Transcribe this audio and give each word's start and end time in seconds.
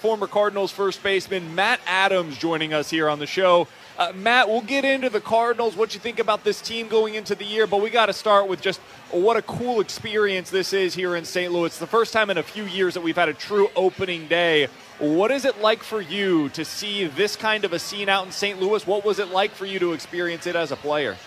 Former 0.00 0.26
Cardinals 0.26 0.72
first 0.72 1.02
baseman 1.02 1.54
Matt 1.54 1.78
Adams 1.86 2.38
joining 2.38 2.72
us 2.72 2.88
here 2.88 3.10
on 3.10 3.18
the 3.18 3.26
show. 3.26 3.68
Uh, 3.98 4.12
Matt, 4.14 4.48
we'll 4.48 4.62
get 4.62 4.82
into 4.82 5.10
the 5.10 5.20
Cardinals, 5.20 5.76
what 5.76 5.92
you 5.92 6.00
think 6.00 6.18
about 6.18 6.42
this 6.42 6.62
team 6.62 6.88
going 6.88 7.16
into 7.16 7.34
the 7.34 7.44
year, 7.44 7.66
but 7.66 7.82
we 7.82 7.90
got 7.90 8.06
to 8.06 8.14
start 8.14 8.48
with 8.48 8.62
just 8.62 8.80
what 9.10 9.36
a 9.36 9.42
cool 9.42 9.78
experience 9.78 10.48
this 10.48 10.72
is 10.72 10.94
here 10.94 11.16
in 11.16 11.26
St. 11.26 11.52
Louis. 11.52 11.76
The 11.76 11.86
first 11.86 12.14
time 12.14 12.30
in 12.30 12.38
a 12.38 12.42
few 12.42 12.64
years 12.64 12.94
that 12.94 13.02
we've 13.02 13.14
had 13.14 13.28
a 13.28 13.34
true 13.34 13.68
opening 13.76 14.26
day. 14.26 14.68
What 15.00 15.30
is 15.30 15.44
it 15.44 15.60
like 15.60 15.82
for 15.82 16.00
you 16.00 16.48
to 16.50 16.64
see 16.64 17.06
this 17.06 17.36
kind 17.36 17.66
of 17.66 17.74
a 17.74 17.78
scene 17.78 18.08
out 18.08 18.24
in 18.24 18.32
St. 18.32 18.58
Louis? 18.58 18.86
What 18.86 19.04
was 19.04 19.18
it 19.18 19.28
like 19.28 19.50
for 19.50 19.66
you 19.66 19.78
to 19.80 19.92
experience 19.92 20.46
it 20.46 20.56
as 20.56 20.72
a 20.72 20.76
player? 20.76 21.18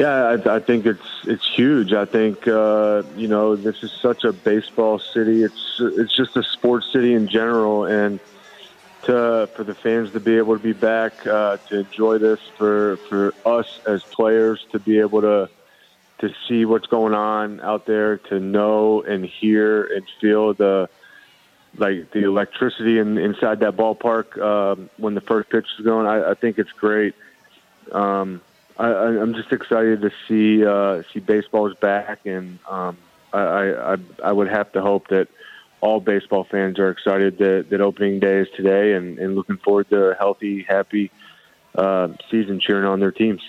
Yeah, 0.00 0.38
I, 0.46 0.56
I 0.56 0.60
think 0.60 0.86
it's 0.86 1.10
it's 1.24 1.46
huge. 1.46 1.92
I 1.92 2.06
think 2.06 2.48
uh, 2.48 3.02
you 3.16 3.28
know 3.28 3.54
this 3.54 3.82
is 3.82 3.92
such 3.92 4.24
a 4.24 4.32
baseball 4.32 4.98
city. 4.98 5.42
It's 5.42 5.76
it's 5.78 6.16
just 6.16 6.38
a 6.38 6.42
sports 6.42 6.90
city 6.90 7.12
in 7.12 7.28
general, 7.28 7.84
and 7.84 8.18
to 9.02 9.46
for 9.54 9.62
the 9.62 9.74
fans 9.74 10.12
to 10.12 10.20
be 10.20 10.38
able 10.38 10.56
to 10.56 10.62
be 10.62 10.72
back 10.72 11.26
uh, 11.26 11.58
to 11.68 11.80
enjoy 11.80 12.16
this, 12.16 12.40
for 12.56 12.96
for 13.10 13.34
us 13.44 13.78
as 13.86 14.02
players 14.02 14.64
to 14.72 14.78
be 14.78 15.00
able 15.00 15.20
to 15.20 15.50
to 16.20 16.34
see 16.48 16.64
what's 16.64 16.86
going 16.86 17.12
on 17.12 17.60
out 17.60 17.84
there, 17.84 18.16
to 18.16 18.40
know 18.40 19.02
and 19.02 19.26
hear 19.26 19.84
and 19.84 20.06
feel 20.18 20.54
the 20.54 20.88
like 21.76 22.10
the 22.12 22.24
electricity 22.24 22.98
in, 22.98 23.18
inside 23.18 23.60
that 23.60 23.76
ballpark 23.76 24.40
um, 24.40 24.88
when 24.96 25.12
the 25.12 25.20
first 25.20 25.50
pitch 25.50 25.66
is 25.78 25.84
going. 25.84 26.06
I, 26.06 26.30
I 26.30 26.34
think 26.36 26.58
it's 26.58 26.72
great. 26.72 27.14
Um, 27.92 28.40
I, 28.78 28.86
I- 28.88 29.20
I'm 29.22 29.34
just 29.34 29.52
excited 29.52 30.00
to 30.02 30.10
see 30.28 30.64
uh, 30.64 31.02
see 31.12 31.20
baseball's 31.20 31.76
back, 31.78 32.26
and 32.26 32.58
um, 32.68 32.96
I, 33.32 33.40
I 33.40 33.96
I 34.24 34.32
would 34.32 34.48
have 34.48 34.72
to 34.72 34.80
hope 34.80 35.08
that 35.08 35.28
all 35.80 36.00
baseball 36.00 36.44
fans 36.44 36.78
are 36.78 36.90
excited 36.90 37.38
that, 37.38 37.66
that 37.70 37.80
opening 37.80 38.20
day 38.20 38.40
is 38.40 38.48
today, 38.56 38.92
and, 38.92 39.18
and 39.18 39.34
looking 39.34 39.56
forward 39.56 39.88
to 39.88 40.10
a 40.10 40.14
healthy, 40.14 40.62
happy 40.68 41.10
uh, 41.74 42.08
season 42.30 42.60
cheering 42.60 42.84
on 42.84 43.00
their 43.00 43.12
teams. 43.12 43.40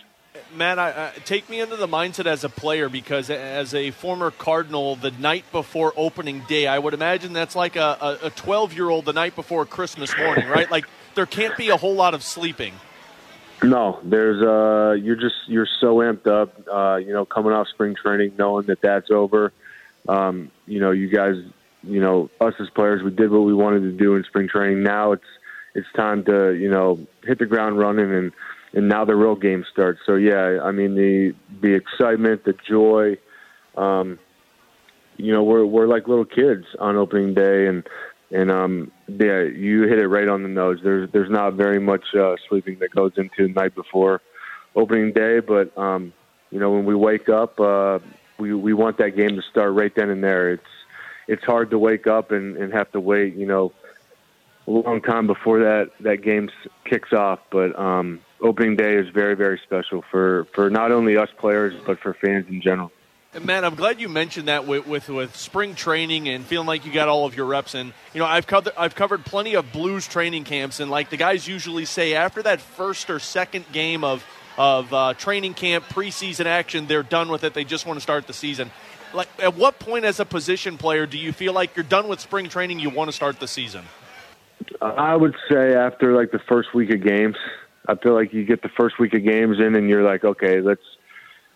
Matt, 0.55 0.79
I, 0.79 0.91
uh, 0.91 1.11
take 1.25 1.49
me 1.49 1.59
into 1.59 1.75
the 1.75 1.87
mindset 1.87 2.25
as 2.25 2.43
a 2.43 2.49
player 2.49 2.87
because 2.89 3.29
as 3.29 3.73
a 3.73 3.91
former 3.91 4.31
Cardinal, 4.31 4.95
the 4.95 5.11
night 5.11 5.43
before 5.51 5.93
opening 5.97 6.41
day, 6.47 6.67
I 6.67 6.79
would 6.79 6.93
imagine 6.93 7.33
that's 7.33 7.55
like 7.55 7.75
a 7.75 8.31
12 8.35 8.73
year 8.73 8.89
old 8.89 9.05
the 9.05 9.13
night 9.13 9.35
before 9.35 9.65
Christmas 9.65 10.15
morning, 10.17 10.47
right? 10.47 10.69
like 10.71 10.85
there 11.15 11.25
can't 11.25 11.57
be 11.57 11.69
a 11.69 11.77
whole 11.77 11.95
lot 11.95 12.13
of 12.13 12.23
sleeping. 12.23 12.73
No, 13.63 13.99
there's 14.03 14.41
uh 14.41 14.93
you're 14.93 15.15
just 15.15 15.35
you're 15.47 15.67
so 15.79 15.97
amped 15.97 16.27
up, 16.27 16.53
uh, 16.71 16.95
you 16.95 17.13
know, 17.13 17.25
coming 17.25 17.53
off 17.53 17.67
spring 17.67 17.95
training, 17.95 18.33
knowing 18.37 18.65
that 18.67 18.81
that's 18.81 19.11
over. 19.11 19.53
Um, 20.09 20.51
you 20.65 20.79
know, 20.79 20.91
you 20.91 21.09
guys, 21.09 21.35
you 21.83 22.01
know, 22.01 22.29
us 22.39 22.55
as 22.59 22.69
players, 22.71 23.03
we 23.03 23.11
did 23.11 23.29
what 23.29 23.41
we 23.41 23.53
wanted 23.53 23.81
to 23.81 23.91
do 23.91 24.15
in 24.15 24.23
spring 24.23 24.47
training. 24.47 24.81
Now 24.81 25.11
it's 25.11 25.25
it's 25.75 25.87
time 25.95 26.23
to, 26.25 26.53
you 26.53 26.69
know, 26.69 27.05
hit 27.23 27.37
the 27.37 27.45
ground 27.45 27.77
running 27.77 28.11
and 28.11 28.31
and 28.73 28.87
now 28.87 29.05
the 29.05 29.15
real 29.15 29.35
game 29.35 29.63
starts. 29.71 29.99
So 30.05 30.15
yeah, 30.15 30.59
I 30.63 30.71
mean 30.71 30.95
the 30.95 31.35
the 31.61 31.73
excitement, 31.73 32.45
the 32.45 32.55
joy, 32.67 33.17
um, 33.75 34.17
you 35.17 35.31
know, 35.31 35.43
we're 35.43 35.65
we're 35.65 35.87
like 35.87 36.07
little 36.07 36.25
kids 36.25 36.65
on 36.79 36.95
opening 36.95 37.35
day 37.35 37.67
and 37.67 37.87
and 38.31 38.51
um 38.51 38.91
yeah, 39.07 39.41
you 39.43 39.83
hit 39.83 39.99
it 39.99 40.07
right 40.07 40.27
on 40.27 40.43
the 40.43 40.49
nose. 40.49 40.79
There's 40.83 41.09
there's 41.11 41.29
not 41.29 41.53
very 41.53 41.79
much 41.79 42.15
uh, 42.15 42.35
sleeping 42.47 42.79
that 42.79 42.91
goes 42.91 43.13
into 43.17 43.47
the 43.47 43.53
night 43.53 43.75
before 43.75 44.21
opening 44.75 45.11
day, 45.11 45.39
but 45.39 45.77
um, 45.77 46.13
you 46.49 46.59
know 46.59 46.71
when 46.71 46.85
we 46.85 46.95
wake 46.95 47.29
up, 47.29 47.59
uh, 47.59 47.99
we 48.37 48.53
we 48.53 48.73
want 48.73 48.97
that 48.97 49.15
game 49.15 49.35
to 49.35 49.41
start 49.41 49.73
right 49.73 49.93
then 49.93 50.09
and 50.09 50.23
there. 50.23 50.51
It's 50.51 50.63
it's 51.27 51.43
hard 51.43 51.71
to 51.71 51.79
wake 51.79 52.07
up 52.07 52.31
and, 52.31 52.57
and 52.57 52.73
have 52.73 52.91
to 52.91 52.99
wait, 52.99 53.35
you 53.35 53.45
know, 53.45 53.71
a 54.67 54.71
long 54.71 55.01
time 55.01 55.27
before 55.27 55.59
that 55.59 55.91
that 56.01 56.17
game 56.21 56.49
kicks 56.85 57.13
off. 57.13 57.39
But 57.49 57.77
um, 57.77 58.21
opening 58.41 58.75
day 58.75 58.95
is 58.95 59.09
very 59.09 59.35
very 59.35 59.59
special 59.63 60.03
for 60.09 60.45
for 60.53 60.69
not 60.69 60.91
only 60.91 61.17
us 61.17 61.29
players 61.37 61.73
but 61.85 61.99
for 61.99 62.13
fans 62.13 62.47
in 62.47 62.61
general. 62.61 62.91
And 63.33 63.45
Man, 63.45 63.63
I'm 63.63 63.75
glad 63.75 64.01
you 64.01 64.09
mentioned 64.09 64.49
that 64.49 64.67
with, 64.67 64.85
with 64.85 65.07
with 65.07 65.37
spring 65.37 65.73
training 65.73 66.27
and 66.27 66.45
feeling 66.45 66.67
like 66.67 66.85
you 66.85 66.91
got 66.91 67.07
all 67.07 67.25
of 67.25 67.33
your 67.33 67.45
reps 67.45 67.75
in. 67.75 67.93
You 68.13 68.19
know, 68.19 68.25
I've 68.25 68.45
covered 68.45 68.73
I've 68.77 68.93
covered 68.93 69.23
plenty 69.23 69.53
of 69.53 69.71
Blues 69.71 70.05
training 70.05 70.43
camps, 70.43 70.81
and 70.81 70.91
like 70.91 71.09
the 71.09 71.15
guys 71.15 71.47
usually 71.47 71.85
say, 71.85 72.13
after 72.13 72.43
that 72.43 72.59
first 72.59 73.09
or 73.09 73.19
second 73.19 73.71
game 73.71 74.03
of 74.03 74.25
of 74.57 74.93
uh, 74.93 75.13
training 75.13 75.53
camp, 75.53 75.85
preseason 75.85 76.45
action, 76.45 76.87
they're 76.87 77.03
done 77.03 77.29
with 77.29 77.45
it. 77.45 77.53
They 77.53 77.63
just 77.63 77.85
want 77.85 77.95
to 77.95 78.01
start 78.01 78.27
the 78.27 78.33
season. 78.33 78.69
Like, 79.13 79.29
at 79.39 79.55
what 79.55 79.79
point 79.79 80.03
as 80.03 80.19
a 80.19 80.25
position 80.25 80.77
player 80.77 81.05
do 81.05 81.17
you 81.17 81.31
feel 81.31 81.53
like 81.53 81.73
you're 81.77 81.83
done 81.83 82.09
with 82.09 82.19
spring 82.19 82.49
training? 82.49 82.79
You 82.79 82.89
want 82.89 83.07
to 83.07 83.13
start 83.13 83.39
the 83.39 83.47
season? 83.47 83.85
I 84.81 85.15
would 85.15 85.35
say 85.49 85.73
after 85.73 86.13
like 86.17 86.31
the 86.31 86.41
first 86.49 86.73
week 86.73 86.93
of 86.93 87.01
games, 87.01 87.37
I 87.87 87.95
feel 87.95 88.13
like 88.13 88.33
you 88.33 88.43
get 88.43 88.61
the 88.61 88.69
first 88.77 88.99
week 88.99 89.13
of 89.13 89.23
games 89.23 89.57
in, 89.57 89.75
and 89.75 89.87
you're 89.87 90.03
like, 90.03 90.25
okay, 90.25 90.59
let's 90.59 90.81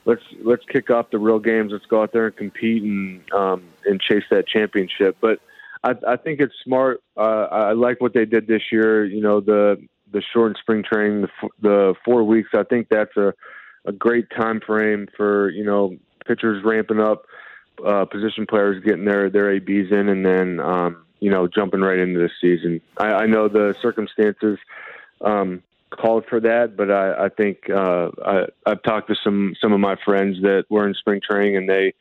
let's 0.06 0.22
let's 0.44 0.64
kick 0.72 0.90
off 0.90 1.10
the 1.12 1.20
real 1.20 1.40
games. 1.40 1.72
Let's 1.72 1.86
go 1.86 2.02
out 2.02 2.14
there 2.14 2.28
and 2.28 2.36
compete 2.36 2.84
and 2.84 3.22
um, 3.34 3.64
and 3.86 4.00
chase 4.00 4.24
that 4.30 4.48
championship. 4.48 5.18
But 5.20 5.40
I, 5.84 5.96
I 6.08 6.16
think 6.16 6.40
it's 6.40 6.54
smart. 6.64 7.02
Uh, 7.18 7.48
I 7.52 7.74
like 7.74 8.02
what 8.02 8.14
they 8.14 8.26
did 8.26 8.48
this 8.48 8.62
year. 8.72 9.06
You 9.06 9.22
know, 9.22 9.42
the 9.42 9.86
the 10.12 10.22
shortened 10.34 10.58
spring 10.62 10.84
training, 10.84 11.22
the 11.22 11.30
f- 11.44 11.52
the 11.62 11.96
four 12.06 12.24
weeks. 12.24 12.50
I 12.54 12.64
think 12.64 12.88
that's 12.90 13.16
a 13.18 13.34
a 13.86 13.92
great 13.92 14.30
time 14.32 14.62
frame 14.62 15.08
for 15.16 15.50
you 15.50 15.64
know 15.64 15.98
pitchers 16.26 16.64
ramping 16.64 17.00
up, 17.00 17.26
uh, 17.86 18.06
position 18.06 18.46
players 18.46 18.84
getting 18.84 19.06
their 19.06 19.30
their 19.30 19.56
abs 19.56 19.92
in, 19.92 20.10
and 20.10 20.26
then 20.26 20.60
um, 20.60 21.06
you 21.20 21.30
know 21.30 21.48
jumping 21.48 21.82
right 21.82 22.00
into 22.00 22.20
the 22.20 22.30
season. 22.42 22.82
I, 22.98 23.06
I 23.06 23.26
know 23.26 23.48
the 23.48 23.76
circumstances 23.82 24.58
um, 25.22 25.62
called 25.90 26.26
for 26.30 26.40
that, 26.40 26.76
but 26.76 26.92
I, 26.92 27.26
I 27.26 27.30
think 27.30 27.70
uh, 27.70 28.10
I, 28.24 28.46
I've 28.66 28.84
talked 28.84 29.08
to 29.10 29.16
some 29.24 29.56
some 29.60 29.74
of 29.74 29.80
my 29.80 29.96
friends 30.04 30.42
that 30.42 30.66
were 30.70 30.88
in 30.88 30.94
spring 30.94 31.22
training, 31.22 31.58
and 31.58 31.70
they 31.70 31.94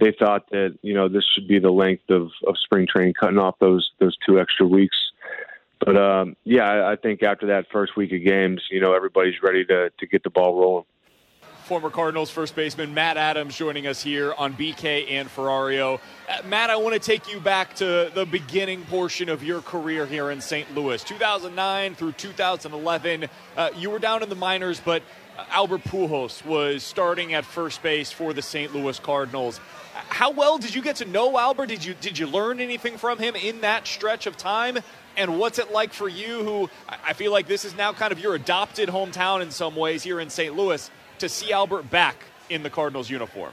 they 0.00 0.12
thought 0.12 0.50
that 0.50 0.78
you 0.82 0.94
know 0.94 1.08
this 1.08 1.24
should 1.34 1.48
be 1.48 1.58
the 1.58 1.70
length 1.70 2.10
of, 2.10 2.30
of 2.46 2.56
spring 2.58 2.86
training, 2.86 3.14
cutting 3.14 3.38
off 3.38 3.58
those 3.58 3.90
those 3.98 4.16
two 4.26 4.40
extra 4.40 4.66
weeks. 4.66 4.96
But 5.80 5.96
um, 5.96 6.36
yeah, 6.44 6.64
I, 6.64 6.92
I 6.92 6.96
think 6.96 7.22
after 7.22 7.46
that 7.48 7.66
first 7.70 7.96
week 7.96 8.12
of 8.12 8.24
games, 8.24 8.62
you 8.70 8.80
know 8.80 8.94
everybody's 8.94 9.42
ready 9.42 9.64
to 9.66 9.90
to 9.90 10.06
get 10.06 10.22
the 10.22 10.30
ball 10.30 10.58
rolling. 10.58 10.84
Former 11.64 11.88
Cardinals 11.88 12.30
first 12.30 12.54
baseman 12.54 12.92
Matt 12.92 13.16
Adams 13.16 13.56
joining 13.56 13.86
us 13.86 14.02
here 14.02 14.34
on 14.36 14.52
BK 14.52 15.10
and 15.12 15.30
Ferrario. 15.30 15.98
Uh, 16.28 16.42
Matt, 16.46 16.68
I 16.68 16.76
want 16.76 16.92
to 16.92 17.00
take 17.00 17.32
you 17.32 17.40
back 17.40 17.74
to 17.76 18.12
the 18.14 18.26
beginning 18.30 18.82
portion 18.84 19.30
of 19.30 19.42
your 19.42 19.62
career 19.62 20.04
here 20.04 20.30
in 20.30 20.42
St. 20.42 20.74
Louis. 20.74 21.02
2009 21.02 21.94
through 21.94 22.12
2011, 22.12 23.28
uh, 23.56 23.70
you 23.78 23.88
were 23.88 23.98
down 23.98 24.22
in 24.22 24.28
the 24.28 24.34
minors, 24.34 24.78
but 24.78 25.02
uh, 25.38 25.44
Albert 25.52 25.84
Pujols 25.84 26.44
was 26.44 26.82
starting 26.82 27.32
at 27.32 27.46
first 27.46 27.82
base 27.82 28.12
for 28.12 28.34
the 28.34 28.42
St. 28.42 28.74
Louis 28.74 28.98
Cardinals. 28.98 29.58
How 29.94 30.32
well 30.32 30.58
did 30.58 30.74
you 30.74 30.82
get 30.82 30.96
to 30.96 31.06
know 31.06 31.38
Albert? 31.38 31.68
Did 31.68 31.82
you 31.82 31.94
did 31.94 32.18
you 32.18 32.26
learn 32.26 32.60
anything 32.60 32.98
from 32.98 33.18
him 33.18 33.36
in 33.36 33.62
that 33.62 33.86
stretch 33.86 34.26
of 34.26 34.36
time? 34.36 34.80
And 35.16 35.38
what's 35.38 35.58
it 35.58 35.72
like 35.72 35.94
for 35.94 36.08
you, 36.08 36.44
who 36.44 36.70
I 37.06 37.14
feel 37.14 37.32
like 37.32 37.46
this 37.46 37.64
is 37.64 37.74
now 37.74 37.94
kind 37.94 38.12
of 38.12 38.18
your 38.18 38.34
adopted 38.34 38.90
hometown 38.90 39.40
in 39.40 39.50
some 39.50 39.76
ways 39.76 40.02
here 40.02 40.20
in 40.20 40.28
St. 40.28 40.54
Louis, 40.54 40.90
to 41.18 41.28
see 41.28 41.52
Albert 41.52 41.90
back 41.90 42.16
in 42.50 42.62
the 42.62 42.70
Cardinals 42.70 43.10
uniform? 43.10 43.52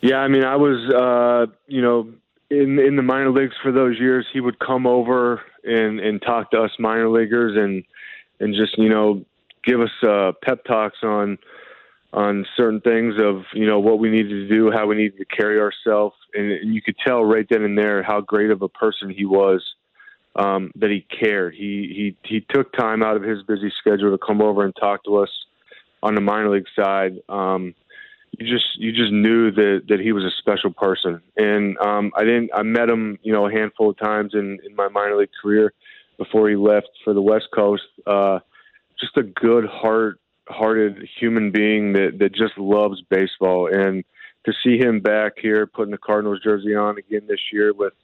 Yeah, 0.00 0.16
I 0.16 0.28
mean, 0.28 0.44
I 0.44 0.56
was, 0.56 0.90
uh, 0.90 1.52
you 1.66 1.80
know, 1.80 2.12
in 2.50 2.78
in 2.78 2.96
the 2.96 3.02
minor 3.02 3.30
leagues 3.30 3.54
for 3.62 3.72
those 3.72 3.98
years, 3.98 4.26
he 4.32 4.40
would 4.40 4.58
come 4.58 4.86
over 4.86 5.40
and 5.64 6.00
and 6.00 6.20
talk 6.20 6.50
to 6.50 6.62
us 6.62 6.70
minor 6.78 7.08
leaguers 7.08 7.56
and 7.56 7.84
and 8.40 8.54
just 8.54 8.76
you 8.78 8.88
know 8.88 9.24
give 9.64 9.80
us 9.80 9.90
uh, 10.06 10.32
pep 10.42 10.64
talks 10.64 10.98
on 11.02 11.38
on 12.12 12.46
certain 12.56 12.80
things 12.80 13.14
of 13.18 13.44
you 13.54 13.66
know 13.66 13.80
what 13.80 13.98
we 13.98 14.10
needed 14.10 14.28
to 14.28 14.48
do, 14.48 14.70
how 14.70 14.86
we 14.86 14.96
needed 14.96 15.18
to 15.18 15.24
carry 15.24 15.58
ourselves, 15.58 16.16
and, 16.34 16.52
and 16.52 16.74
you 16.74 16.82
could 16.82 16.96
tell 17.04 17.24
right 17.24 17.46
then 17.48 17.62
and 17.62 17.76
there 17.76 18.02
how 18.02 18.20
great 18.20 18.50
of 18.50 18.62
a 18.62 18.68
person 18.68 19.10
he 19.10 19.24
was. 19.24 19.62
Um, 20.36 20.72
that 20.74 20.90
he 20.90 21.06
cared. 21.16 21.54
He 21.54 22.16
he 22.24 22.28
he 22.28 22.40
took 22.52 22.72
time 22.72 23.04
out 23.04 23.14
of 23.14 23.22
his 23.22 23.44
busy 23.44 23.72
schedule 23.78 24.10
to 24.10 24.18
come 24.18 24.42
over 24.42 24.64
and 24.64 24.74
talk 24.74 25.04
to 25.04 25.18
us 25.18 25.30
on 26.04 26.14
the 26.14 26.20
minor 26.20 26.50
league 26.50 26.66
side. 26.76 27.14
Um, 27.28 27.74
you 28.38 28.46
just 28.46 28.66
you 28.76 28.92
just 28.92 29.12
knew 29.12 29.50
that 29.52 29.82
that 29.88 30.00
he 30.00 30.12
was 30.12 30.24
a 30.24 30.30
special 30.38 30.72
person, 30.72 31.20
and 31.36 31.78
um, 31.78 32.12
I 32.14 32.24
didn't. 32.24 32.50
I 32.54 32.62
met 32.62 32.88
him, 32.88 33.18
you 33.22 33.32
know, 33.32 33.46
a 33.46 33.52
handful 33.52 33.90
of 33.90 33.98
times 33.98 34.34
in 34.34 34.58
in 34.64 34.76
my 34.76 34.88
minor 34.88 35.16
league 35.16 35.30
career 35.40 35.72
before 36.18 36.48
he 36.48 36.56
left 36.56 36.88
for 37.04 37.14
the 37.14 37.22
West 37.22 37.46
Coast. 37.54 37.84
Uh, 38.06 38.40
just 39.00 39.16
a 39.16 39.22
good 39.22 39.64
heart 39.66 40.20
hearted 40.48 41.08
human 41.18 41.50
being 41.50 41.94
that 41.94 42.18
that 42.18 42.34
just 42.34 42.58
loves 42.58 43.00
baseball 43.08 43.66
and 43.72 44.04
to 44.44 44.52
see 44.62 44.76
him 44.76 45.00
back 45.00 45.32
here 45.40 45.66
putting 45.66 45.90
the 45.90 45.98
Cardinals 45.98 46.40
jersey 46.44 46.74
on 46.74 46.98
again 46.98 47.22
this 47.26 47.40
year 47.50 47.72
with 47.72 47.94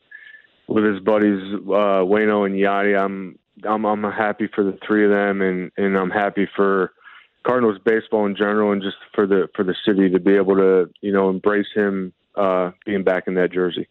with 0.67 0.85
his 0.85 1.01
buddies 1.01 1.43
uh 1.55 2.01
Waino 2.01 2.47
and 2.47 2.55
Yadi 2.55 2.99
I'm 2.99 3.39
I'm 3.69 3.85
I'm 3.85 4.03
happy 4.11 4.49
for 4.55 4.65
the 4.65 4.79
three 4.87 5.05
of 5.05 5.11
them 5.11 5.43
and 5.43 5.71
and 5.77 5.99
I'm 5.99 6.09
happy 6.09 6.49
for 6.57 6.93
Cardinals 7.47 7.79
baseball 7.85 8.27
in 8.27 8.37
general 8.37 8.73
and 8.73 8.83
just 8.83 8.97
for 9.15 9.27
the 9.27 9.49
for 9.55 9.65
the 9.65 9.75
city 9.87 10.11
to 10.11 10.21
be 10.21 10.35
able 10.37 10.57
to 10.57 10.91
you 11.01 11.13
know 11.13 11.31
embrace 11.31 11.67
him 11.75 12.13
uh 12.35 12.71
being 12.85 13.03
back 13.03 13.27
in 13.27 13.35
that 13.35 13.53
jersey. 13.53 13.89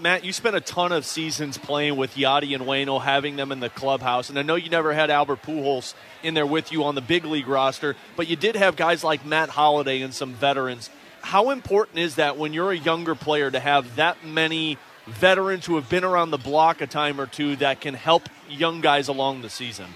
Matt, 0.00 0.24
you 0.24 0.32
spent 0.32 0.54
a 0.54 0.60
ton 0.60 0.92
of 0.92 1.06
seasons 1.06 1.56
playing 1.56 1.96
with 1.96 2.16
Yadi 2.16 2.54
and 2.54 2.64
Waino, 2.64 3.00
having 3.00 3.36
them 3.36 3.50
in 3.50 3.60
the 3.60 3.70
clubhouse, 3.70 4.28
and 4.28 4.38
I 4.38 4.42
know 4.42 4.54
you 4.54 4.68
never 4.68 4.92
had 4.92 5.10
Albert 5.10 5.42
Pujols 5.42 5.94
in 6.22 6.34
there 6.34 6.46
with 6.46 6.70
you 6.70 6.84
on 6.84 6.94
the 6.94 7.00
big 7.00 7.24
league 7.24 7.48
roster, 7.48 7.96
but 8.14 8.28
you 8.28 8.36
did 8.36 8.56
have 8.56 8.76
guys 8.76 9.02
like 9.02 9.24
Matt 9.24 9.48
Holliday 9.48 10.02
and 10.02 10.12
some 10.12 10.34
veterans. 10.34 10.90
How 11.22 11.50
important 11.50 11.98
is 11.98 12.16
that 12.16 12.36
when 12.36 12.52
you're 12.52 12.72
a 12.72 12.76
younger 12.76 13.14
player 13.14 13.50
to 13.50 13.58
have 13.58 13.96
that 13.96 14.22
many 14.22 14.76
veterans 15.06 15.64
who 15.64 15.76
have 15.76 15.88
been 15.88 16.04
around 16.04 16.30
the 16.30 16.38
block 16.38 16.82
a 16.82 16.86
time 16.86 17.18
or 17.18 17.26
two 17.26 17.56
that 17.56 17.80
can 17.80 17.94
help 17.94 18.28
young 18.50 18.82
guys 18.82 19.08
along 19.08 19.40
the 19.40 19.50
season? 19.50 19.86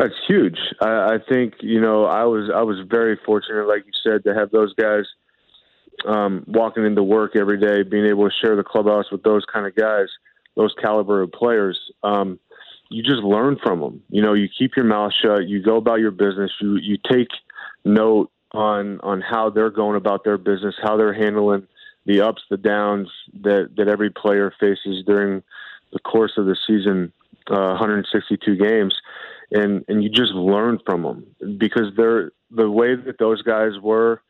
That's 0.00 0.14
huge. 0.26 0.58
I, 0.80 0.88
I 0.88 1.18
think 1.28 1.56
you 1.60 1.78
know 1.78 2.06
I 2.06 2.24
was 2.24 2.50
I 2.54 2.62
was 2.62 2.78
very 2.88 3.18
fortunate, 3.26 3.68
like 3.68 3.84
you 3.84 3.92
said, 4.02 4.24
to 4.24 4.34
have 4.34 4.50
those 4.50 4.72
guys 4.72 5.04
um, 6.06 6.42
walking 6.46 6.86
into 6.86 7.02
work 7.02 7.36
every 7.36 7.60
day, 7.60 7.82
being 7.82 8.06
able 8.06 8.26
to 8.26 8.34
share 8.40 8.56
the 8.56 8.64
clubhouse 8.64 9.12
with 9.12 9.22
those 9.24 9.44
kind 9.52 9.66
of 9.66 9.76
guys, 9.76 10.06
those 10.56 10.74
caliber 10.80 11.20
of 11.20 11.32
players, 11.32 11.78
um, 12.02 12.38
you 12.88 13.02
just 13.02 13.22
learn 13.22 13.58
from 13.62 13.80
them. 13.80 14.02
You 14.08 14.22
know, 14.22 14.32
you 14.32 14.48
keep 14.48 14.74
your 14.74 14.86
mouth 14.86 15.12
shut, 15.22 15.46
you 15.46 15.62
go 15.62 15.76
about 15.76 16.00
your 16.00 16.12
business, 16.12 16.50
you 16.62 16.76
you 16.76 16.96
take 17.10 17.28
note 17.84 18.30
on 18.52 19.00
on 19.00 19.20
how 19.20 19.50
they're 19.50 19.68
going 19.68 19.96
about 19.96 20.24
their 20.24 20.38
business, 20.38 20.76
how 20.82 20.96
they're 20.96 21.12
handling 21.12 21.66
the 22.06 22.22
ups, 22.22 22.40
the 22.48 22.56
downs 22.56 23.10
that 23.42 23.68
that 23.76 23.88
every 23.88 24.08
player 24.08 24.50
faces 24.58 25.04
during 25.04 25.42
the 25.92 25.98
course 25.98 26.32
of 26.38 26.46
the 26.46 26.56
season, 26.66 27.12
uh, 27.50 27.76
162 27.76 28.56
games, 28.56 28.94
and 29.52 29.84
and 29.88 30.02
you 30.02 30.10
just 30.10 30.32
learn 30.32 30.78
from 30.84 31.02
them 31.02 31.58
because 31.58 31.92
they're 31.96 32.32
the 32.50 32.70
way 32.70 32.94
that 32.94 33.18
those 33.18 33.42
guys 33.42 33.72
were. 33.82 34.22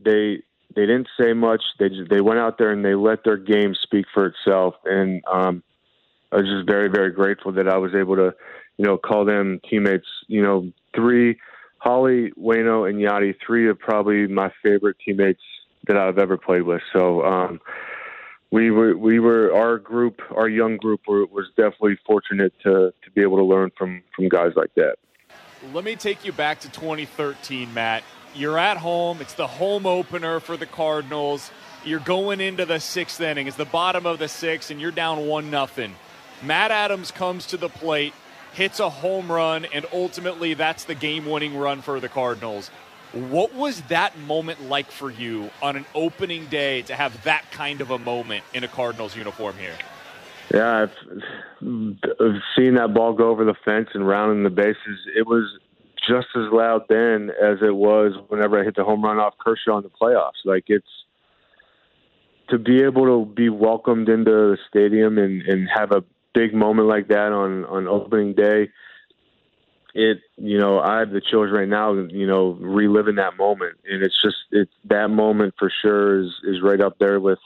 They 0.00 0.42
they 0.74 0.82
didn't 0.82 1.08
say 1.18 1.32
much. 1.32 1.62
They 1.78 1.88
just, 1.88 2.10
they 2.10 2.20
went 2.20 2.38
out 2.38 2.58
there 2.58 2.70
and 2.70 2.84
they 2.84 2.94
let 2.94 3.24
their 3.24 3.36
game 3.36 3.74
speak 3.74 4.06
for 4.12 4.26
itself. 4.26 4.74
And 4.84 5.22
um, 5.32 5.62
I 6.32 6.36
was 6.36 6.46
just 6.46 6.68
very 6.68 6.88
very 6.88 7.10
grateful 7.10 7.52
that 7.52 7.68
I 7.68 7.78
was 7.78 7.94
able 7.94 8.16
to, 8.16 8.34
you 8.76 8.84
know, 8.84 8.98
call 8.98 9.24
them 9.24 9.60
teammates. 9.68 10.06
You 10.26 10.42
know, 10.42 10.72
three 10.94 11.38
Holly, 11.78 12.32
Waino, 12.38 12.88
and 12.88 12.98
Yadi, 12.98 13.34
three 13.44 13.68
of 13.68 13.78
probably 13.78 14.26
my 14.26 14.52
favorite 14.62 14.96
teammates 15.04 15.42
that 15.86 15.96
I've 15.96 16.18
ever 16.18 16.36
played 16.36 16.62
with. 16.62 16.82
So. 16.92 17.22
Um, 17.24 17.60
we 18.50 18.70
were 18.70 18.96
we 18.96 19.18
were 19.20 19.54
our 19.54 19.78
group 19.78 20.20
our 20.34 20.48
young 20.48 20.76
group 20.76 21.00
were, 21.06 21.26
was 21.26 21.46
definitely 21.56 21.98
fortunate 22.06 22.52
to 22.62 22.92
to 23.02 23.10
be 23.14 23.22
able 23.22 23.36
to 23.36 23.44
learn 23.44 23.70
from 23.76 24.02
from 24.14 24.28
guys 24.28 24.52
like 24.56 24.72
that 24.74 24.96
let 25.72 25.84
me 25.84 25.96
take 25.96 26.24
you 26.24 26.32
back 26.32 26.60
to 26.60 26.70
2013 26.70 27.72
matt 27.74 28.02
you're 28.34 28.58
at 28.58 28.76
home. 28.76 29.20
It's 29.20 29.34
the 29.34 29.46
home 29.46 29.86
opener 29.86 30.40
for 30.40 30.56
the 30.56 30.66
Cardinals. 30.66 31.50
You're 31.84 31.98
going 31.98 32.40
into 32.40 32.64
the 32.66 32.78
sixth 32.78 33.20
inning. 33.20 33.46
It's 33.46 33.56
the 33.56 33.64
bottom 33.64 34.06
of 34.06 34.18
the 34.18 34.28
sixth, 34.28 34.70
and 34.70 34.80
you're 34.80 34.90
down 34.90 35.26
one 35.26 35.50
nothing. 35.50 35.94
Matt 36.42 36.70
Adams 36.70 37.10
comes 37.10 37.46
to 37.46 37.56
the 37.56 37.68
plate, 37.68 38.14
hits 38.52 38.80
a 38.80 38.90
home 38.90 39.30
run, 39.30 39.64
and 39.66 39.86
ultimately 39.92 40.54
that's 40.54 40.84
the 40.84 40.94
game-winning 40.94 41.56
run 41.56 41.82
for 41.82 42.00
the 42.00 42.08
Cardinals. 42.08 42.70
What 43.12 43.54
was 43.54 43.80
that 43.82 44.18
moment 44.18 44.68
like 44.68 44.90
for 44.90 45.10
you 45.10 45.50
on 45.62 45.76
an 45.76 45.86
opening 45.94 46.46
day 46.46 46.82
to 46.82 46.94
have 46.94 47.24
that 47.24 47.50
kind 47.50 47.80
of 47.80 47.90
a 47.90 47.98
moment 47.98 48.44
in 48.52 48.64
a 48.64 48.68
Cardinals 48.68 49.16
uniform 49.16 49.56
here? 49.56 49.74
Yeah, 50.52 50.82
I've, 50.82 50.92
seen 52.56 52.74
that 52.74 52.94
ball 52.94 53.12
go 53.12 53.28
over 53.28 53.44
the 53.44 53.54
fence 53.64 53.88
and 53.94 54.06
rounding 54.06 54.44
the 54.44 54.50
bases. 54.50 54.98
It 55.16 55.26
was 55.26 55.44
just 56.08 56.28
as 56.36 56.52
loud 56.52 56.82
then 56.88 57.30
as 57.42 57.58
it 57.62 57.74
was 57.74 58.12
whenever 58.28 58.60
I 58.60 58.64
hit 58.64 58.76
the 58.76 58.84
home 58.84 59.02
run 59.02 59.18
off 59.18 59.34
Kershaw 59.38 59.78
in 59.78 59.82
the 59.82 59.90
playoffs. 59.90 60.44
Like 60.44 60.64
it's 60.68 60.86
to 62.48 62.58
be 62.58 62.82
able 62.82 63.04
to 63.04 63.30
be 63.30 63.48
welcomed 63.48 64.08
into 64.08 64.30
the 64.30 64.58
stadium 64.68 65.18
and, 65.18 65.42
and 65.42 65.68
have 65.74 65.92
a 65.92 66.02
big 66.34 66.54
moment 66.54 66.88
like 66.88 67.08
that 67.08 67.32
on 67.32 67.64
on 67.66 67.86
opening 67.88 68.34
day. 68.34 68.70
It 69.94 70.18
you 70.36 70.58
know 70.58 70.80
I 70.80 71.00
have 71.00 71.10
the 71.10 71.20
chills 71.20 71.50
right 71.52 71.68
now. 71.68 71.94
You 71.94 72.26
know 72.26 72.58
reliving 72.60 73.16
that 73.16 73.36
moment, 73.36 73.78
and 73.84 74.02
it's 74.02 74.20
just 74.22 74.36
it's 74.50 74.72
that 74.84 75.08
moment 75.08 75.54
for 75.58 75.70
sure 75.82 76.22
is 76.22 76.30
is 76.44 76.62
right 76.62 76.80
up 76.80 76.98
there 76.98 77.20
with 77.20 77.38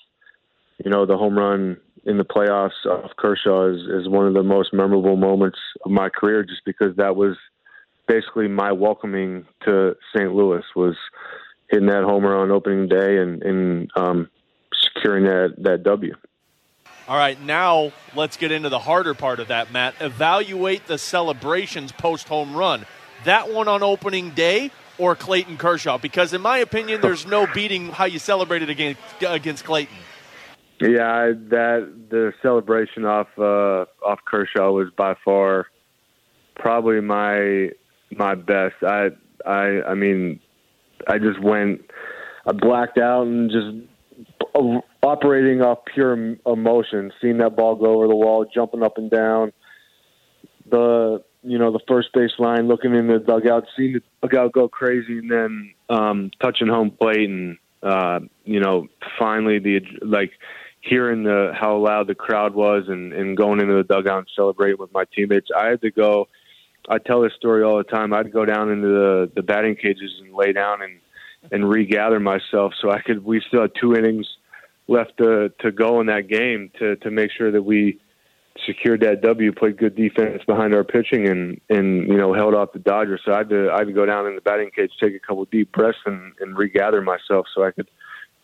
you 0.85 0.91
know 0.91 1.07
the 1.07 1.17
home 1.17 1.39
run 1.39 1.77
in 2.05 2.19
the 2.19 2.25
playoffs 2.25 2.85
of 2.85 3.11
Kershaw 3.17 3.67
is, 3.73 3.83
is 3.83 4.09
one 4.09 4.27
of 4.27 4.35
the 4.35 4.43
most 4.43 4.73
memorable 4.73 5.17
moments 5.17 5.59
of 5.85 5.91
my 5.91 6.09
career, 6.09 6.43
just 6.43 6.65
because 6.65 6.97
that 6.97 7.15
was 7.15 7.37
basically 8.09 8.49
my 8.49 8.73
welcoming 8.73 9.47
to 9.65 9.95
St. 10.15 10.35
Louis 10.35 10.65
was 10.75 10.97
hitting 11.71 11.87
that 11.87 12.05
homer 12.05 12.37
on 12.37 12.51
opening 12.51 12.89
day 12.89 13.19
and, 13.19 13.43
and 13.43 13.91
um, 13.97 14.29
securing 14.73 15.25
that, 15.25 15.55
that 15.59 15.85
W. 15.85 16.15
All 17.09 17.17
right, 17.17 17.41
now 17.41 17.93
let's 18.15 18.37
get 18.37 18.53
into 18.53 18.69
the 18.69 18.79
harder 18.79 19.15
part 19.15 19.41
of 19.41 19.49
that, 19.49 19.73
Matt. 19.73 19.95
Evaluate 20.01 20.87
the 20.87 20.99
celebrations 20.99 21.91
post 21.91 22.29
home 22.29 22.55
run. 22.55 22.87
That 23.25 23.53
one 23.53 23.69
on 23.69 23.83
opening 23.83 24.31
day 24.31 24.71
or 24.99 25.17
Clayton 25.17 25.57
Kershaw? 25.57 25.99
Because 25.99 26.33
in 26.33 26.41
my 26.41 26.59
opinion, 26.59 27.01
there's 27.01 27.27
no 27.27 27.47
beating 27.53 27.89
how 27.89 28.05
you 28.05 28.19
celebrated 28.19 28.71
against 28.71 29.01
against 29.27 29.65
Clayton. 29.65 29.97
Yeah, 30.81 31.33
that 31.51 31.93
the 32.11 32.33
celebration 32.43 33.05
off 33.05 33.29
uh, 33.39 33.85
off 34.05 34.21
Kershaw 34.25 34.71
was 34.71 34.89
by 34.97 35.15
far 35.25 35.67
probably 36.55 37.01
my 37.01 37.71
my 38.11 38.35
best. 38.35 38.77
I 38.83 39.11
I 39.47 39.83
I 39.89 39.95
mean, 39.95 40.41
I 41.09 41.19
just 41.19 41.41
went, 41.41 41.83
I 42.47 42.53
blacked 42.53 42.99
out 42.99 43.27
and 43.27 43.51
just 43.51 43.92
operating 45.03 45.63
off 45.63 45.79
pure 45.93 46.37
emotion, 46.47 47.13
seeing 47.21 47.39
that 47.39 47.57
ball 47.57 47.77
go 47.77 47.95
over 47.95 48.09
the 48.09 48.15
wall, 48.15 48.47
jumping 48.53 48.83
up 48.83 48.99
and 48.99 49.11
down. 49.11 49.53
The 50.71 51.23
you 51.43 51.59
know 51.59 51.73
the 51.73 51.81
first 51.89 52.09
base 52.13 52.33
line, 52.39 52.69
looking 52.69 52.95
in 52.95 53.09
the 53.09 53.19
dugout, 53.19 53.65
seeing 53.77 53.95
the 53.95 54.03
dugout 54.23 54.53
go 54.53 54.69
crazy, 54.69 55.19
and 55.19 55.31
then 55.31 55.75
um, 55.89 56.31
touching 56.41 56.69
home 56.69 56.91
plate, 56.91 57.29
and 57.29 57.59
uh, 57.83 58.21
you 58.45 58.61
know 58.61 58.89
finally 59.19 59.59
the 59.59 59.81
like 60.03 60.33
hearing 60.81 61.25
the 61.25 61.53
how 61.59 61.77
loud 61.77 62.07
the 62.07 62.15
crowd 62.15 62.55
was, 62.55 62.85
and, 62.89 63.13
and 63.13 63.37
going 63.37 63.61
into 63.61 63.75
the 63.75 63.85
dugout 63.85 64.19
and 64.19 64.29
celebrating 64.35 64.79
with 64.79 64.93
my 64.93 65.05
teammates. 65.15 65.49
I 65.57 65.69
had 65.69 65.81
to 65.83 65.91
go 65.91 66.29
I 66.89 66.99
tell 66.99 67.23
this 67.23 67.33
story 67.35 67.63
all 67.63 67.79
the 67.79 67.85
time. 67.85 68.13
I'd 68.13 68.33
go 68.33 68.45
down 68.45 68.71
into 68.71 68.89
the 68.89 69.31
the 69.35 69.43
batting 69.43 69.77
cages 69.77 70.13
and 70.21 70.35
lay 70.35 70.53
down 70.53 70.83
and 70.83 70.99
and 71.51 71.69
regather 71.69 72.21
myself 72.21 72.73
so 72.81 72.91
I 72.91 73.01
could. 73.01 73.25
We 73.25 73.43
still 73.47 73.63
had 73.63 73.73
two 73.81 73.95
innings 73.95 74.27
left 74.89 75.17
to 75.19 75.53
to 75.61 75.73
go 75.73 76.01
in 76.01 76.07
that 76.07 76.29
game 76.29 76.71
to 76.79 76.97
to 76.97 77.11
make 77.11 77.31
sure 77.31 77.51
that 77.51 77.63
we 77.63 78.01
secured 78.67 79.01
that 79.01 79.23
W, 79.23 79.53
played 79.53 79.79
good 79.79 79.97
defense 79.97 80.43
behind 80.47 80.75
our 80.75 80.85
pitching, 80.85 81.29
and 81.29 81.61
and 81.69 82.09
you 82.09 82.17
know 82.17 82.33
held 82.33 82.55
off 82.55 82.73
the 82.73 82.79
Dodgers. 82.79 83.21
So 83.25 83.33
I 83.33 83.39
had 83.39 83.51
to 83.51 83.71
I 83.71 83.79
had 83.79 83.87
to 83.87 83.93
go 83.93 84.07
down 84.07 84.27
in 84.27 84.35
the 84.35 84.41
batting 84.41 84.71
cage, 84.75 84.91
take 85.01 85.15
a 85.15 85.19
couple 85.19 85.45
deep 85.47 85.73
breaths, 85.73 85.99
and 86.07 86.33
and 86.41 86.57
regather 86.57 87.01
myself 87.01 87.47
so 87.55 87.65
I 87.65 87.71
could 87.71 87.89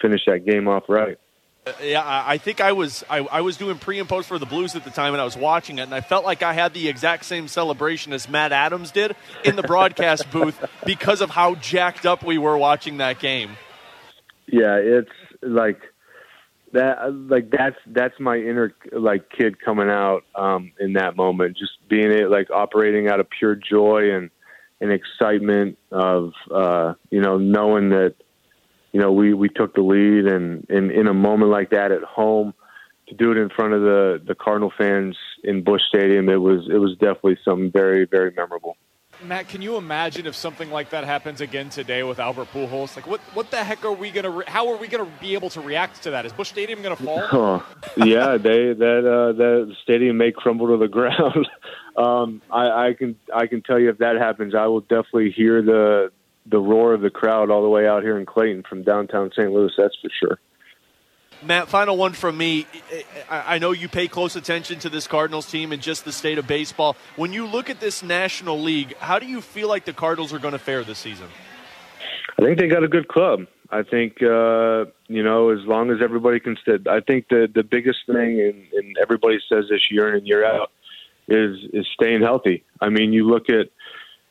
finish 0.01 0.23
that 0.27 0.45
game 0.47 0.69
off 0.69 0.85
right. 0.89 1.19
Uh, 1.67 1.73
yeah, 1.83 2.03
I 2.05 2.39
think 2.39 2.61
I 2.61 2.73
was 2.73 3.05
I, 3.11 3.19
I, 3.19 3.41
was 3.43 3.57
doing 3.57 3.79
pre 3.79 3.99
and 3.99 4.09
post 4.09 4.29
for 4.29 4.39
the 4.39 4.47
Blues 4.47 4.75
at 4.75 4.85
the 4.85 4.91
time, 4.91 5.13
and 5.13 5.21
I 5.21 5.25
was 5.25 5.37
watching 5.37 5.79
it, 5.79 5.83
and 5.83 5.95
I 5.95 6.01
felt 6.01 6.25
like 6.25 6.43
I 6.43 6.53
had 6.53 6.73
the 6.73 6.89
exact 6.89 7.25
same 7.25 7.49
celebration 7.49 8.13
as 8.13 8.29
Matt 8.29 8.53
Adams 8.53 8.91
did 8.91 9.15
in 9.45 9.57
the 9.57 9.63
broadcast 9.63 10.31
booth 10.33 10.65
because 10.87 11.21
of 11.21 11.31
how 11.31 11.57
jacked 11.57 12.07
up 12.07 12.23
we 12.23 12.39
were 12.39 12.57
watching 12.57 12.99
that 12.99 13.19
game. 13.19 13.51
Yeah, 14.47 14.77
it's 14.77 15.11
like 15.43 15.83
that 16.73 17.13
like 17.13 17.51
that's 17.51 17.77
that's 17.87 18.19
my 18.21 18.37
inner 18.37 18.75
like 18.93 19.31
kid 19.31 19.61
coming 19.61 19.89
out 19.89 20.25
um 20.35 20.73
in 20.79 20.95
that 20.95 21.17
moment. 21.17 21.57
Just 21.57 21.73
being 21.89 22.11
it 22.13 22.31
like 22.31 22.51
operating 22.51 23.09
out 23.09 23.21
of 23.21 23.29
pure 23.31 23.55
joy 23.55 24.15
and 24.15 24.31
and 24.81 24.93
excitement 24.93 25.79
of 25.91 26.33
uh 26.53 26.95
you 27.11 27.21
know 27.21 27.39
knowing 27.39 27.91
that 27.91 28.15
you 28.93 29.01
know 29.01 29.13
we 29.13 29.35
we 29.35 29.49
took 29.49 29.75
the 29.75 29.83
lead 29.83 30.27
and 30.27 30.67
in 30.69 30.91
in 30.91 31.07
a 31.07 31.15
moment 31.15 31.51
like 31.51 31.71
that 31.71 31.93
at 31.93 32.03
home 32.03 32.55
to 33.09 33.15
do 33.15 33.33
it 33.33 33.39
in 33.39 33.49
front 33.49 33.73
of 33.73 33.83
the 33.83 34.23
the 34.27 34.35
Cardinal 34.35 34.73
fans 34.77 35.17
in 35.43 35.65
Busch 35.65 35.83
Stadium 35.89 36.29
it 36.29 36.37
was 36.37 36.69
it 36.71 36.79
was 36.79 36.93
definitely 36.99 37.39
something 37.45 37.71
very 37.73 38.07
very 38.07 38.33
memorable 38.37 38.77
Matt, 39.23 39.49
can 39.49 39.63
you 39.63 39.77
imagine 39.77 40.27
if 40.27 40.35
something 40.35 40.71
like 40.71 40.91
that 40.91 41.05
happens 41.05 41.41
again 41.41 41.71
today 41.71 42.03
with 42.03 42.19
Albert 42.21 42.49
Pujols? 42.53 42.95
Like, 42.95 43.07
what 43.07 43.21
what 43.35 43.51
the 43.51 43.57
heck 43.57 43.85
are 43.85 43.93
we 43.93 44.11
gonna? 44.11 44.31
Re- 44.31 44.45
how 44.47 44.69
are 44.69 44.77
we 44.77 44.87
gonna 44.87 45.11
be 45.21 45.35
able 45.35 45.51
to 45.51 45.61
react 45.61 46.03
to 46.05 46.11
that? 46.13 46.25
Is 46.25 46.33
Busch 46.33 46.49
Stadium 46.49 46.83
gonna 46.83 46.97
fall? 46.97 47.19
Oh, 47.33 47.67
yeah, 47.97 48.37
they 48.37 48.73
that 48.73 49.05
uh, 49.07 49.33
that 49.33 49.77
stadium 49.83 50.17
may 50.19 50.33
crumble 50.33 50.69
to 50.69 50.77
the 50.77 50.89
ground. 50.99 51.49
um, 51.97 52.41
I, 52.51 52.89
I 52.89 52.95
can 52.95 53.17
I 53.35 53.47
can 53.47 53.63
tell 53.63 53.79
you 53.79 53.91
if 53.91 53.99
that 53.99 54.17
happens, 54.17 54.55
I 54.55 54.67
will 54.67 54.81
definitely 54.81 55.31
hear 55.31 55.63
the 55.63 56.13
the 56.47 56.59
roar 56.59 56.95
of 56.95 57.01
the 57.01 57.11
crowd 57.11 57.51
all 57.51 57.63
the 57.63 57.69
way 57.69 57.87
out 57.87 58.03
here 58.03 58.19
in 58.19 58.25
Clayton 58.27 58.65
from 58.69 58.83
downtown 58.83 59.31
St. 59.35 59.51
Louis. 59.53 59.73
That's 59.77 59.97
for 60.01 60.11
sure. 60.19 60.39
Matt, 61.43 61.69
final 61.69 61.97
one 61.97 62.13
from 62.13 62.37
me. 62.37 62.67
I 63.31 63.59
know 63.59 63.73
you 63.73 63.89
pay 63.89 64.09
close 64.09 64.35
attention 64.35 64.81
to 64.81 64.89
this 64.89 65.07
Cardinals 65.07 65.51
team 65.51 65.73
and 65.73 65.81
just 65.81 66.05
the 66.05 66.13
state 66.13 66.39
of 66.39 66.47
baseball. 66.47 66.97
When 67.17 67.33
you 67.33 67.47
look 67.47 67.71
at 67.71 67.81
this 67.81 68.03
National 68.03 68.61
League, 68.61 68.97
how 68.99 69.19
do 69.19 69.27
you 69.27 69.41
feel 69.41 69.69
like 69.69 69.85
the 69.85 69.93
Cardinals 69.93 70.33
are 70.33 70.39
going 70.39 70.53
to 70.53 70.59
fare 70.59 70.83
this 70.83 70.99
season? 70.99 71.29
I 72.39 72.43
think 72.43 72.59
they 72.59 72.69
got 72.69 72.83
a 72.83 72.89
good 72.89 73.09
club. 73.09 73.47
I 73.71 73.83
think 73.83 74.23
uh, 74.23 74.87
you 75.09 75.23
know 75.23 75.51
as 75.51 75.61
long 75.67 75.91
as 75.91 75.99
everybody 76.03 76.41
can 76.41 76.57
stay. 76.63 76.79
I 76.89 77.01
think 77.01 77.29
the 77.29 77.49
the 77.53 77.63
biggest 77.63 77.99
thing, 78.07 78.41
and, 78.41 78.67
and 78.73 78.97
everybody 79.01 79.39
says 79.49 79.67
this 79.69 79.91
year 79.91 80.09
in 80.09 80.17
and 80.17 80.27
year 80.27 80.45
out, 80.45 80.71
is 81.29 81.59
is 81.73 81.87
staying 81.93 82.23
healthy. 82.23 82.65
I 82.81 82.89
mean, 82.89 83.13
you 83.13 83.29
look 83.29 83.51
at 83.51 83.69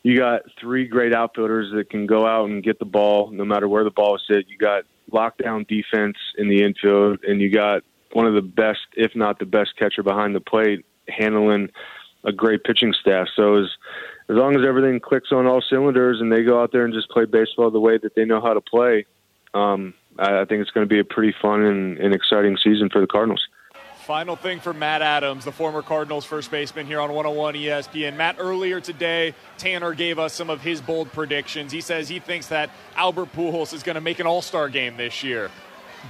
you 0.03 0.17
got 0.17 0.41
three 0.59 0.87
great 0.87 1.13
outfielders 1.13 1.71
that 1.73 1.89
can 1.89 2.07
go 2.07 2.25
out 2.25 2.49
and 2.49 2.63
get 2.63 2.79
the 2.79 2.85
ball 2.85 3.29
no 3.31 3.45
matter 3.45 3.67
where 3.67 3.83
the 3.83 3.91
ball 3.91 4.15
is 4.15 4.23
hit. 4.27 4.47
You 4.47 4.57
got 4.57 4.85
lockdown 5.11 5.67
defense 5.67 6.17
in 6.37 6.49
the 6.49 6.63
infield, 6.63 7.19
and 7.23 7.41
you 7.41 7.49
got 7.49 7.83
one 8.13 8.25
of 8.25 8.33
the 8.33 8.41
best, 8.41 8.79
if 8.93 9.15
not 9.15 9.39
the 9.39 9.45
best, 9.45 9.77
catcher 9.77 10.03
behind 10.03 10.35
the 10.35 10.41
plate 10.41 10.85
handling 11.07 11.69
a 12.23 12.31
great 12.31 12.63
pitching 12.63 12.93
staff. 12.99 13.27
So 13.35 13.55
as 13.55 13.69
as 14.29 14.35
long 14.35 14.55
as 14.59 14.65
everything 14.67 14.99
clicks 14.99 15.31
on 15.31 15.45
all 15.45 15.61
cylinders 15.61 16.19
and 16.19 16.31
they 16.31 16.43
go 16.43 16.61
out 16.61 16.73
there 16.73 16.83
and 16.83 16.93
just 16.93 17.09
play 17.09 17.23
baseball 17.23 17.71
the 17.71 17.79
way 17.79 17.97
that 17.97 18.13
they 18.15 18.25
know 18.25 18.41
how 18.41 18.53
to 18.53 18.59
play, 18.59 19.05
um, 19.53 19.93
I, 20.19 20.41
I 20.41 20.45
think 20.45 20.61
it's 20.61 20.71
going 20.71 20.85
to 20.85 20.93
be 20.93 20.99
a 20.99 21.05
pretty 21.05 21.33
fun 21.41 21.61
and, 21.63 21.97
and 21.97 22.13
exciting 22.13 22.57
season 22.61 22.89
for 22.89 22.99
the 22.99 23.07
Cardinals. 23.07 23.47
Final 24.07 24.37
thing 24.37 24.61
for 24.61 24.73
Matt 24.73 25.01
Adams, 25.01 25.43
the 25.43 25.51
former 25.51 25.81
Cardinals 25.81 26.23
first 26.23 26.49
baseman 26.49 26.85
here 26.85 27.01
on 27.01 27.11
101 27.11 27.55
ESPN. 27.55 28.15
Matt, 28.15 28.37
earlier 28.39 28.79
today, 28.79 29.33
Tanner 29.57 29.93
gave 29.93 30.17
us 30.17 30.31
some 30.31 30.49
of 30.49 30.61
his 30.61 30.79
bold 30.79 31.11
predictions. 31.11 31.73
He 31.73 31.81
says 31.81 32.07
he 32.07 32.19
thinks 32.19 32.47
that 32.47 32.69
Albert 32.95 33.33
Pujols 33.33 33.73
is 33.73 33.83
going 33.83 33.95
to 33.95 34.01
make 34.01 34.19
an 34.19 34.25
All 34.25 34.41
Star 34.41 34.69
game 34.69 34.95
this 34.95 35.25
year. 35.25 35.51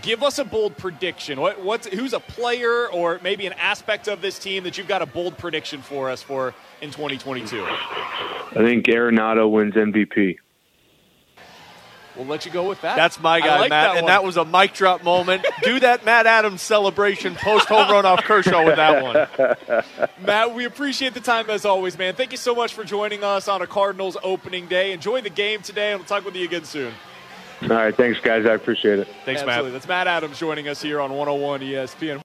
Give 0.03 0.21
us 0.21 0.37
a 0.37 0.45
bold 0.45 0.77
prediction. 0.77 1.41
What, 1.41 1.59
what's 1.63 1.87
who's 1.87 2.13
a 2.13 2.19
player 2.19 2.87
or 2.87 3.19
maybe 3.23 3.47
an 3.47 3.53
aspect 3.53 4.07
of 4.07 4.21
this 4.21 4.37
team 4.37 4.63
that 4.65 4.77
you've 4.77 4.87
got 4.87 5.01
a 5.01 5.07
bold 5.07 5.35
prediction 5.39 5.81
for 5.81 6.11
us 6.11 6.21
for 6.21 6.53
in 6.81 6.91
2022? 6.91 7.65
I 7.65 8.47
think 8.57 8.85
Arenado 8.85 9.49
wins 9.49 9.73
MVP. 9.73 10.37
We'll 12.17 12.25
let 12.25 12.45
you 12.45 12.51
go 12.51 12.67
with 12.67 12.81
that. 12.81 12.95
That's 12.95 13.19
my 13.19 13.39
guy, 13.39 13.59
like 13.59 13.69
Matt. 13.69 13.89
That 13.89 13.97
and 13.97 14.05
one. 14.05 14.11
that 14.11 14.23
was 14.23 14.37
a 14.37 14.45
mic 14.45 14.73
drop 14.73 15.03
moment. 15.03 15.45
Do 15.61 15.79
that 15.81 16.03
Matt 16.03 16.25
Adams 16.25 16.63
celebration 16.63 17.35
post 17.35 17.67
home 17.67 17.91
run 17.91 18.05
off 18.05 18.23
Kershaw 18.23 18.65
with 18.65 18.77
that 18.77 19.03
one. 19.03 20.03
Matt, 20.25 20.55
we 20.55 20.65
appreciate 20.65 21.13
the 21.13 21.19
time 21.19 21.49
as 21.49 21.63
always, 21.63 21.97
man. 21.97 22.15
Thank 22.15 22.31
you 22.31 22.37
so 22.37 22.55
much 22.55 22.73
for 22.73 22.83
joining 22.83 23.23
us 23.23 23.47
on 23.47 23.61
a 23.61 23.67
Cardinals 23.67 24.17
opening 24.23 24.65
day. 24.65 24.93
Enjoy 24.93 25.21
the 25.21 25.29
game 25.29 25.61
today, 25.61 25.91
and 25.91 25.99
we'll 25.99 26.07
talk 26.07 26.25
with 26.25 26.35
you 26.35 26.45
again 26.45 26.63
soon. 26.63 26.91
All 27.63 27.69
right. 27.69 27.95
Thanks, 27.95 28.19
guys. 28.19 28.45
I 28.45 28.53
appreciate 28.53 28.99
it. 28.99 29.07
Thanks, 29.25 29.41
Absolutely. 29.41 29.71
Matt. 29.71 29.73
That's 29.73 29.87
Matt 29.87 30.07
Adams 30.07 30.39
joining 30.39 30.67
us 30.67 30.81
here 30.81 30.99
on 30.99 31.11
101 31.11 31.61
ESPN. 31.61 32.21